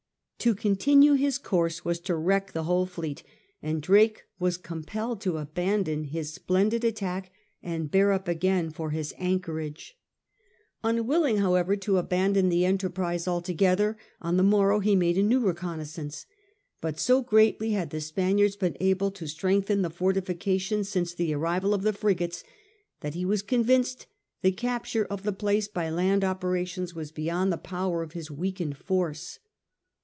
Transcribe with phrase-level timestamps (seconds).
[0.49, 3.21] To continue his course was to wreck the whole fleet,
[3.61, 7.31] and Drake was compelled to abandon his splendid attack
[7.61, 9.99] and bear up again for his anchorage.
[10.83, 12.39] Unwilling, however, 204 SIR FRANCIS DRAKE chap.
[12.41, 16.25] to abandon the enterprise altogether, on the morrow he made a new reconnaissance;
[16.81, 21.71] but so greatly had the Spaniards been able to strengthen the fortifications since the arrival
[21.71, 22.43] of the frigates,
[23.01, 24.07] that he was convinced
[24.41, 28.75] the capture of the place by land operations was beyond the power of his weakened
[28.75, 29.37] force.